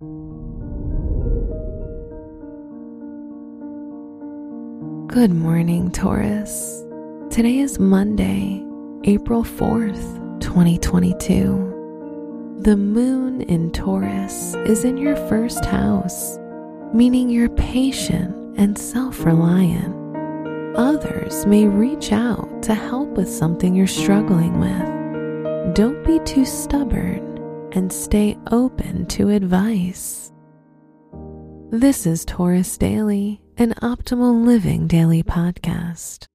Good 0.00 0.06
morning, 5.32 5.90
Taurus. 5.90 6.84
Today 7.30 7.58
is 7.58 7.80
Monday, 7.80 8.64
April 9.02 9.42
4th, 9.42 10.40
2022. 10.40 12.60
The 12.60 12.76
moon 12.76 13.42
in 13.42 13.72
Taurus 13.72 14.54
is 14.66 14.84
in 14.84 14.98
your 14.98 15.16
first 15.26 15.64
house, 15.64 16.38
meaning 16.94 17.28
you're 17.28 17.48
patient 17.48 18.36
and 18.56 18.78
self 18.78 19.24
reliant. 19.24 19.96
Others 20.76 21.44
may 21.46 21.66
reach 21.66 22.12
out 22.12 22.62
to 22.62 22.74
help 22.74 23.08
with 23.16 23.28
something 23.28 23.74
you're 23.74 23.88
struggling 23.88 24.60
with. 24.60 25.74
Don't 25.74 26.04
be 26.04 26.20
too 26.20 26.44
stubborn 26.44 27.27
and 27.72 27.92
stay 27.92 28.36
open 28.50 29.06
to 29.06 29.30
advice. 29.30 30.32
This 31.70 32.06
is 32.06 32.24
Taurus 32.24 32.78
Daily 32.78 33.40
an 33.58 33.74
optimal 33.82 34.46
living 34.46 34.86
daily 34.86 35.20
podcast. 35.20 36.26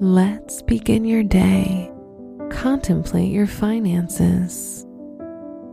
Let's 0.00 0.62
begin 0.62 1.04
your 1.04 1.24
day. 1.24 1.90
Contemplate 2.50 3.32
your 3.32 3.48
finances. 3.48 4.86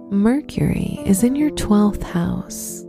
Mercury 0.10 1.00
is 1.06 1.24
in 1.24 1.36
your 1.36 1.52
12th 1.52 2.02
house. 2.02 2.84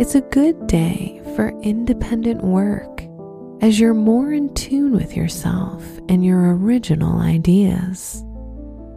It's 0.00 0.16
a 0.16 0.20
good 0.32 0.66
day 0.66 1.22
for 1.36 1.56
independent 1.62 2.42
work 2.42 3.04
as 3.60 3.78
you're 3.78 3.94
more 3.94 4.32
in 4.32 4.52
tune 4.54 4.96
with 4.96 5.16
yourself 5.16 5.84
and 6.08 6.24
your 6.24 6.56
original 6.56 7.20
ideas. 7.20 8.24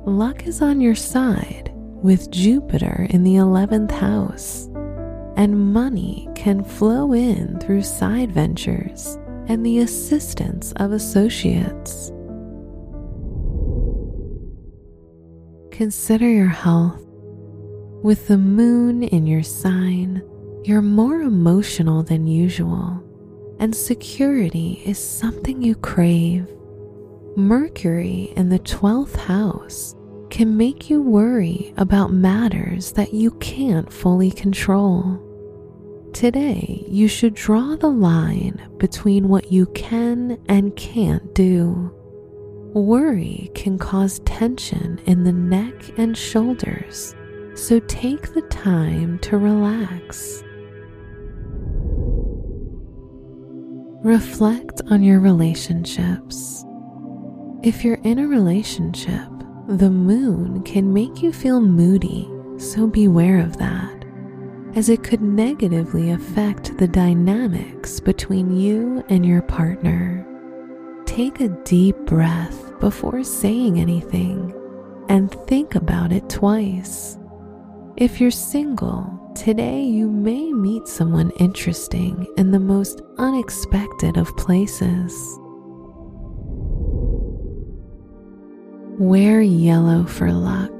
Luck 0.06 0.46
is 0.46 0.62
on 0.62 0.82
your 0.82 0.96
side 0.96 1.72
with 1.74 2.30
Jupiter 2.30 3.08
in 3.10 3.24
the 3.24 3.36
11th 3.36 3.92
house 3.92 4.70
and 5.36 5.74
money 5.74 6.28
can 6.36 6.64
flow 6.64 7.14
in 7.14 7.60
through 7.60 7.82
side 7.82 8.32
ventures 8.32 9.18
and 9.48 9.66
the 9.66 9.80
assistance 9.80 10.74
of 10.74 10.92
associates. 10.92 12.12
Consider 15.72 16.30
your 16.30 16.48
health. 16.48 17.02
With 18.04 18.28
the 18.28 18.38
moon 18.38 19.04
in 19.04 19.26
your 19.26 19.44
sign, 19.44 20.22
you're 20.64 20.82
more 20.82 21.22
emotional 21.22 22.04
than 22.04 22.28
usual, 22.28 23.02
and 23.60 23.74
security 23.74 24.84
is 24.86 25.00
something 25.00 25.62
you 25.62 25.76
crave. 25.76 26.48
Mercury 27.36 28.34
in 28.36 28.50
the 28.50 28.60
12th 28.60 29.16
house 29.16 29.93
can 30.34 30.58
make 30.58 30.90
you 30.90 31.00
worry 31.00 31.72
about 31.78 32.12
matters 32.12 32.94
that 32.94 33.14
you 33.14 33.30
can't 33.34 33.94
fully 33.94 34.32
control. 34.32 35.22
Today, 36.12 36.84
you 36.88 37.08
should 37.08 37.36
draw 37.36 37.76
the 37.76 37.92
line 37.92 38.60
between 38.80 39.28
what 39.28 39.52
you 39.52 39.68
can 39.68 40.44
and 40.50 40.76
can't 40.76 41.36
do. 41.36 41.92
Worry 42.74 43.52
can 43.54 43.78
cause 43.78 44.22
tension 44.26 45.00
in 45.06 45.24
the 45.24 45.32
neck 45.32 46.00
and 46.00 46.18
shoulders, 46.18 47.14
so 47.54 47.80
take 47.82 48.34
the 48.34 48.42
time 48.50 49.20
to 49.20 49.38
relax. 49.38 50.44
Reflect 54.04 54.82
on 54.90 55.04
your 55.04 55.20
relationships. 55.20 56.66
If 57.62 57.86
you're 57.86 58.02
in 58.04 58.18
a 58.18 58.28
relationship, 58.28 59.30
the 59.68 59.90
moon 59.90 60.62
can 60.64 60.94
make 60.94 61.22
you 61.22 61.32
feel 61.32 61.62
moody, 61.62 62.30
so 62.58 62.88
beware 62.88 63.40
of 63.40 63.58
that 63.58 64.04
as 64.76 64.90
it 64.90 65.04
could 65.04 65.22
negatively 65.22 66.12
affect 66.12 66.78
the 66.78 66.88
dynamics 66.88 68.00
between 68.00 68.56
you 68.56 69.04
and 69.10 69.26
your 69.26 69.42
partner. 69.44 70.26
Take 71.06 71.42
a 71.42 71.50
deep 71.64 71.96
breath 72.06 72.80
before 72.80 73.24
saying 73.24 73.80
anything 73.80 74.54
and 75.10 75.32
think 75.46 75.76
about 75.76 76.12
it 76.12 76.28
twice. 76.28 77.20
If 77.98 78.20
you're 78.20 78.32
single, 78.32 79.32
today 79.36 79.84
you 79.84 80.10
may 80.10 80.52
meet 80.52 80.88
someone 80.88 81.30
interesting 81.38 82.26
in 82.38 82.50
the 82.50 82.60
most 82.60 83.02
unexpected 83.20 84.18
of 84.18 84.36
places. 84.38 85.40
Wear 89.00 89.42
yellow 89.42 90.06
for 90.06 90.32
luck. 90.32 90.72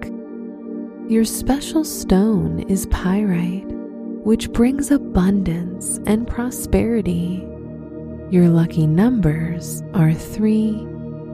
Your 1.10 1.26
special 1.26 1.84
stone 1.84 2.60
is 2.70 2.86
pyrite 2.88 3.74
which 4.24 4.52
brings 4.54 4.90
abundance 4.90 6.00
and 6.06 6.26
prosperity. 6.26 7.46
Your 8.30 8.48
lucky 8.48 8.88
numbers 8.88 9.84
are 9.94 10.14
3, 10.14 10.88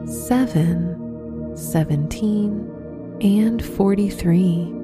7, 0.04 1.56
17, 1.56 3.18
and 3.20 3.64
43. 3.64 4.74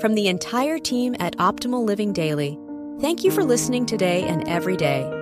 From 0.00 0.14
the 0.14 0.28
entire 0.28 0.78
team 0.78 1.16
at 1.18 1.36
Optimal 1.38 1.84
Living 1.84 2.12
Daily, 2.12 2.58
thank 3.00 3.24
you 3.24 3.32
for 3.32 3.42
listening 3.42 3.84
today 3.84 4.22
and 4.24 4.46
every 4.48 4.76
day. 4.76 5.21